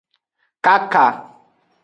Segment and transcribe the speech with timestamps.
[0.65, 1.05] Kaka.